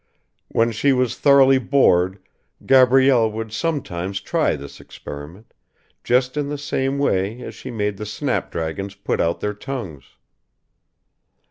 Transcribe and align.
When 0.47 0.71
she 0.71 0.93
was 0.93 1.19
thoroughly 1.19 1.59
bored 1.59 2.17
Gabrielle 2.65 3.31
would 3.33 3.53
sometimes 3.53 4.19
try 4.19 4.55
this 4.55 4.79
experiment, 4.79 5.53
just 6.03 6.35
in 6.35 6.49
the 6.49 6.57
same 6.57 6.97
way 6.97 7.41
as 7.43 7.53
she 7.53 7.69
made 7.69 7.97
the 7.97 8.07
snapdragons 8.07 8.95
put 8.95 9.21
out 9.21 9.41
their 9.41 9.53
tongues. 9.53 10.05